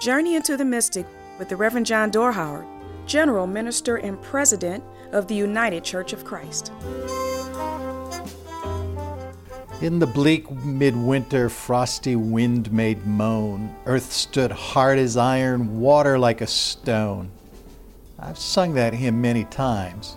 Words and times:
Journey 0.00 0.36
into 0.36 0.56
the 0.56 0.64
Mystic 0.64 1.06
with 1.40 1.48
the 1.48 1.56
Reverend 1.56 1.84
John 1.84 2.12
Dorhauer, 2.12 2.64
General 3.06 3.48
Minister 3.48 3.96
and 3.96 4.20
President 4.22 4.84
of 5.10 5.26
the 5.26 5.34
United 5.34 5.82
Church 5.82 6.12
of 6.12 6.24
Christ. 6.24 6.70
In 9.80 9.98
the 9.98 10.06
bleak 10.06 10.48
midwinter, 10.50 11.48
frosty 11.48 12.14
wind 12.14 12.72
made 12.72 13.04
moan. 13.08 13.74
Earth 13.86 14.12
stood 14.12 14.52
hard 14.52 15.00
as 15.00 15.16
iron, 15.16 15.80
water 15.80 16.16
like 16.16 16.42
a 16.42 16.46
stone. 16.46 17.32
I've 18.20 18.38
sung 18.38 18.74
that 18.74 18.94
hymn 18.94 19.20
many 19.20 19.44
times. 19.46 20.16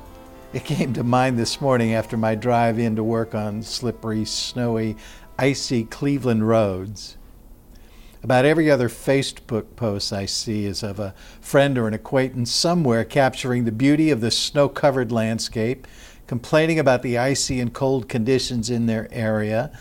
It 0.54 0.64
came 0.64 0.94
to 0.94 1.04
mind 1.04 1.40
this 1.40 1.60
morning 1.60 1.96
after 1.96 2.18
my 2.18 2.36
drive 2.36 2.78
in 2.78 2.96
to 2.98 3.04
work 3.04 3.34
on 3.34 3.64
slippery, 3.64 4.26
snowy, 4.26 4.96
icy 5.40 5.86
Cleveland 5.86 6.48
roads. 6.48 7.18
About 8.24 8.46
every 8.46 8.70
other 8.70 8.88
Facebook 8.88 9.76
post 9.76 10.14
I 10.14 10.28
see 10.28 10.66
is 10.66 10.84
of 10.84 11.00
a 11.00 11.16
friend 11.40 11.76
or 11.76 11.88
an 11.88 11.96
acquaintance 11.96 12.52
somewhere 12.52 13.04
capturing 13.04 13.66
the 13.66 13.72
beauty 13.72 14.12
of 14.12 14.22
the 14.22 14.30
snow 14.30 14.70
covered 14.70 15.12
landscape, 15.12 15.88
complaining 16.28 16.78
about 16.78 17.02
the 17.02 17.18
icy 17.18 17.60
and 17.60 17.74
cold 17.74 18.08
conditions 18.08 18.70
in 18.70 18.86
their 18.86 19.12
area, 19.12 19.72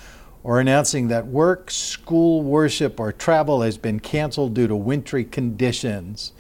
or 0.42 0.58
announcing 0.58 1.08
that 1.08 1.26
work, 1.26 1.70
school, 1.70 2.42
worship, 2.42 2.98
or 2.98 3.12
travel 3.12 3.60
has 3.60 3.76
been 3.76 4.00
canceled 4.00 4.54
due 4.54 4.66
to 4.66 4.74
wintry 4.74 5.24
conditions. 5.24 6.32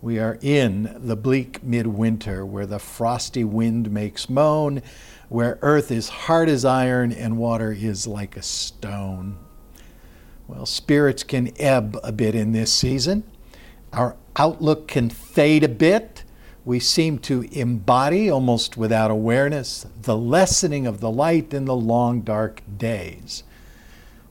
We 0.00 0.20
are 0.20 0.38
in 0.40 0.96
the 0.96 1.16
bleak 1.16 1.60
midwinter 1.60 2.46
where 2.46 2.66
the 2.66 2.78
frosty 2.78 3.42
wind 3.42 3.90
makes 3.90 4.30
moan, 4.30 4.80
where 5.28 5.58
earth 5.60 5.90
is 5.90 6.08
hard 6.08 6.48
as 6.48 6.64
iron 6.64 7.10
and 7.10 7.36
water 7.36 7.72
is 7.72 8.06
like 8.06 8.36
a 8.36 8.42
stone. 8.42 9.38
Well, 10.48 10.66
spirits 10.66 11.22
can 11.22 11.52
ebb 11.58 11.98
a 12.02 12.12
bit 12.12 12.34
in 12.34 12.52
this 12.52 12.72
season. 12.72 13.24
Our 13.92 14.16
outlook 14.36 14.88
can 14.88 15.10
fade 15.10 15.64
a 15.64 15.68
bit. 15.68 16.24
We 16.64 16.80
seem 16.80 17.18
to 17.20 17.42
embody, 17.52 18.30
almost 18.30 18.76
without 18.76 19.10
awareness, 19.10 19.86
the 20.02 20.16
lessening 20.16 20.86
of 20.86 21.00
the 21.00 21.10
light 21.10 21.54
in 21.54 21.64
the 21.64 21.76
long, 21.76 22.22
dark 22.22 22.62
days. 22.76 23.44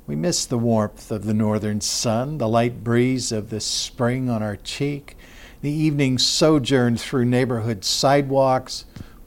We 0.08 0.16
miss 0.16 0.46
the 0.46 0.58
warmth 0.58 1.12
of 1.12 1.26
the 1.26 1.34
northern 1.34 1.82
sun, 1.82 2.38
the 2.38 2.48
light 2.48 2.84
breeze 2.84 3.32
of 3.32 3.50
the 3.50 3.60
spring 3.60 4.30
on 4.30 4.44
our 4.44 4.56
cheek 4.56 5.18
the 5.66 5.72
evening 5.72 6.20
sojourn 6.20 6.96
through 6.96 7.26
neighborhood 7.26 7.84
sidewalks, 7.84 8.86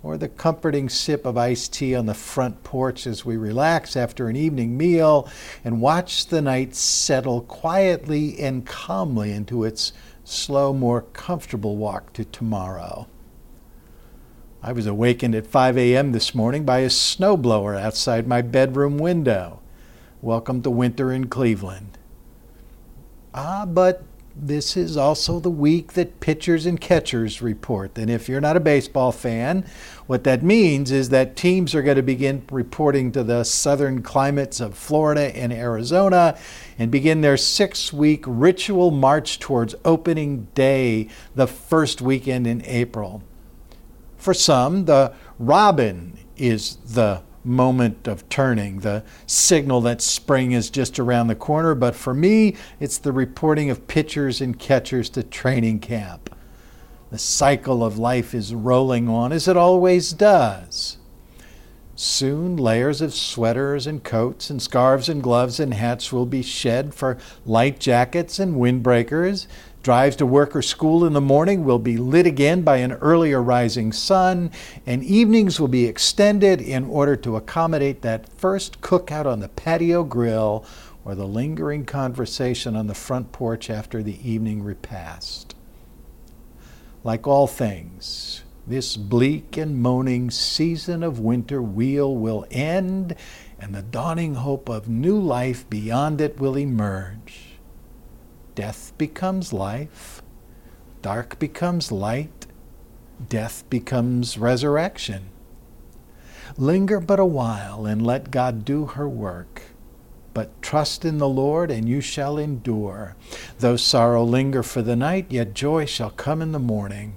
or 0.09 0.17
the 0.17 0.27
comforting 0.27 0.89
sip 0.89 1.27
of 1.27 1.37
iced 1.37 1.75
tea 1.75 1.95
on 1.95 2.07
the 2.07 2.15
front 2.15 2.65
porch 2.65 3.07
as 3.07 3.27
we 3.27 3.37
relax 3.37 3.95
after 3.95 4.27
an 4.27 4.37
evening 4.37 4.75
meal 4.75 5.29
and 5.63 5.83
watch 5.83 6.29
the 6.29 6.41
night 6.41 6.75
settle 6.75 7.43
quietly 7.43 8.41
and 8.41 8.65
calmly 8.65 9.31
into 9.31 9.65
its 9.65 9.93
slow, 10.25 10.73
more 10.73 11.03
comfortable 11.03 11.77
walk 11.77 12.11
to 12.15 12.25
tomorrow. 12.25 13.07
I 14.63 14.73
was 14.73 14.87
awakened 14.87 15.35
at 15.35 15.47
5 15.47 15.77
a.m. 15.77 16.13
this 16.13 16.35
morning 16.35 16.65
by 16.65 16.79
a 16.79 16.89
snowblower 16.89 17.79
outside 17.79 18.27
my 18.27 18.41
bedroom 18.41 18.97
window. 18.97 19.61
Welcome 20.23 20.63
to 20.63 20.71
winter 20.71 21.13
in 21.13 21.27
Cleveland. 21.27 21.99
Ah, 23.35 23.67
but 23.67 24.05
this 24.41 24.77
is 24.77 24.97
also 24.97 25.41
the 25.41 25.51
week 25.51 25.95
that 25.95 26.21
pitchers 26.21 26.67
and 26.67 26.81
catchers 26.81 27.43
report. 27.43 27.99
And 27.99 28.11
if 28.11 28.29
you're 28.29 28.41
not 28.41 28.57
a 28.57 28.61
baseball 28.61 29.13
fan, 29.13 29.65
what 30.07 30.25
that 30.25 30.43
means 30.43 30.91
is 30.91 31.09
that 31.11 31.37
teams 31.37 31.75
are 31.75 31.83
going 31.83 31.97
to 31.97 32.03
begin 32.03 32.45
reporting 32.51 33.13
to 33.13 33.25
the 33.25 33.45
southern 33.45 34.03
climates 34.03 34.61
of 34.61 34.77
Florida 34.77 35.37
and 35.37 35.53
Arizona 35.53 36.39
and 36.79 36.91
begin 36.91 37.21
their 37.21 37.37
six 37.37 37.93
week 37.93 38.25
ritual 38.27 38.91
march 38.91 39.39
towards 39.39 39.75
opening 39.85 40.49
day, 40.55 41.09
the 41.35 41.47
first 41.47 42.01
weekend 42.01 42.47
in 42.47 42.65
April. 42.65 43.23
For 44.17 44.35
some, 44.35 44.85
the 44.87 45.15
robin 45.39 46.19
is 46.37 46.77
the 46.77 47.23
moment 47.45 48.07
of 48.07 48.29
turning, 48.29 48.81
the 48.81 49.05
signal 49.27 49.81
that 49.83 50.03
spring 50.03 50.53
is 50.53 50.71
just 50.71 50.99
around 50.99 51.29
the 51.29 51.35
corner. 51.35 51.75
But 51.75 51.95
for 51.95 52.15
me, 52.15 52.57
it's 52.81 52.99
the 52.99 53.13
reporting 53.13 53.71
of 53.71 53.87
pitchers 53.87 54.41
and 54.41 54.59
catchers 54.59 55.09
to 55.11 55.23
training 55.23 55.81
camp. 55.81 56.35
The 57.11 57.19
cycle 57.19 57.83
of 57.83 57.99
life 57.99 58.35
is 58.35 58.55
rolling 58.55 59.09
on 59.09 59.33
as 59.33 59.49
it 59.49 59.57
always 59.57 60.13
does. 60.13 60.99
Soon, 62.01 62.57
layers 62.57 63.01
of 63.01 63.13
sweaters 63.13 63.85
and 63.85 64.05
coats 64.05 64.51
and 64.51 64.63
scarves 64.63 65.09
and 65.09 65.21
gloves 65.21 65.59
and 65.59 65.75
hats 65.75 66.13
will 66.13 66.27
be 66.27 66.43
shed 66.43 66.95
for 66.95 67.19
light 67.45 67.81
jackets 67.81 68.39
and 68.39 68.55
windbreakers 68.55 69.49
Drives 69.83 70.17
to 70.17 70.27
work 70.27 70.57
or 70.57 70.63
school 70.63 71.05
in 71.05 71.13
the 71.13 71.21
morning 71.21 71.65
will 71.65 71.79
be 71.79 71.97
lit 71.97 72.27
again 72.27 72.63
by 72.63 72.79
an 72.79 72.93
earlier 72.93 73.41
rising 73.41 73.93
sun, 73.93 74.51
and 74.85 75.05
evenings 75.05 75.61
will 75.61 75.69
be 75.69 75.87
extended 75.87 76.61
in 76.61 76.85
order 76.85 77.15
to 77.17 77.37
accommodate 77.37 78.03
that 78.03 78.29
first 78.33 78.81
cookout 78.81 79.25
on 79.25 79.41
the 79.41 79.49
patio 79.49 80.03
grill 80.03 80.65
or 81.05 81.15
the 81.15 81.27
lingering 81.27 81.87
conversation 81.87 82.75
on 82.75 82.89
the 82.89 82.95
front 82.95 83.31
porch 83.31 83.71
after 83.71 84.03
the 84.03 84.29
evening 84.29 84.63
repast. 84.63 85.55
Like 87.05 87.27
all 87.27 87.47
things, 87.47 88.43
this 88.67 88.97
bleak 88.97 89.57
and 89.57 89.81
moaning 89.81 90.31
season 90.31 91.03
of 91.03 91.21
winter 91.21 91.63
wheel 91.63 92.15
will 92.15 92.45
end, 92.51 93.15
and 93.59 93.75
the 93.75 93.83
dawning 93.83 94.35
hope 94.35 94.69
of 94.69 94.89
new 94.89 95.19
life 95.19 95.71
beyond 95.71 96.21
it 96.21 96.39
will 96.39 96.59
emerge. 96.59 97.48
Death 98.59 98.93
becomes 98.99 99.53
life, 99.53 100.21
dark 101.01 101.39
becomes 101.39 101.93
light, 101.93 102.49
death 103.29 103.63
becomes 103.71 104.37
resurrection. 104.37 105.29
Linger 106.57 106.99
but 106.99 107.21
a 107.21 107.25
while 107.25 107.87
and 107.87 108.05
let 108.05 108.33
God 108.33 108.65
do 108.65 108.87
her 108.87 109.09
work. 109.09 109.63
But 110.35 110.61
trust 110.61 111.05
in 111.05 111.19
the 111.19 111.29
Lord, 111.29 111.71
and 111.71 111.89
you 111.89 112.01
shall 112.01 112.37
endure. 112.37 113.15
Though 113.61 113.77
sorrow 113.77 114.25
linger 114.25 114.65
for 114.65 114.83
the 114.83 114.97
night, 114.97 115.27
yet 115.31 115.55
joy 115.55 115.85
shall 115.87 116.11
come 116.11 116.43
in 116.43 116.51
the 116.51 116.59
morning. 116.59 117.15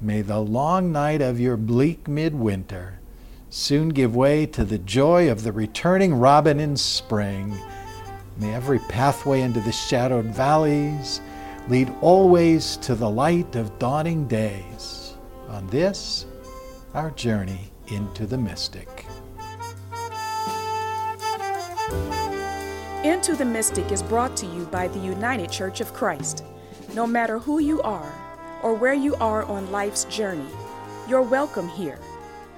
May 0.00 0.20
the 0.20 0.40
long 0.40 0.90
night 0.90 1.22
of 1.22 1.38
your 1.38 1.56
bleak 1.56 2.08
midwinter 2.08 2.98
soon 3.50 3.90
give 3.90 4.16
way 4.16 4.46
to 4.46 4.64
the 4.64 4.78
joy 4.78 5.30
of 5.30 5.44
the 5.44 5.52
returning 5.52 6.14
robin 6.14 6.58
in 6.58 6.76
spring 6.76 7.56
May 8.40 8.54
every 8.54 8.78
pathway 8.78 9.42
into 9.42 9.60
the 9.60 9.70
shadowed 9.70 10.24
valleys 10.24 11.20
lead 11.68 11.92
always 12.00 12.78
to 12.78 12.94
the 12.94 13.10
light 13.10 13.54
of 13.54 13.78
dawning 13.78 14.26
days. 14.28 15.14
On 15.48 15.66
this, 15.66 16.24
our 16.94 17.10
journey 17.10 17.70
into 17.88 18.24
the 18.24 18.38
mystic. 18.38 19.04
Into 23.04 23.34
the 23.34 23.44
Mystic 23.44 23.92
is 23.92 24.02
brought 24.02 24.36
to 24.38 24.46
you 24.46 24.64
by 24.66 24.88
the 24.88 24.98
United 25.00 25.50
Church 25.50 25.82
of 25.82 25.92
Christ. 25.92 26.44
No 26.94 27.06
matter 27.06 27.38
who 27.38 27.58
you 27.58 27.82
are 27.82 28.12
or 28.62 28.72
where 28.72 28.94
you 28.94 29.16
are 29.16 29.44
on 29.44 29.70
life's 29.70 30.04
journey, 30.04 30.48
you're 31.08 31.20
welcome 31.20 31.68
here. 31.68 31.98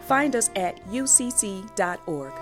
Find 0.03 0.37
us 0.37 0.49
at 0.55 0.85
ucc.org. 0.91 2.42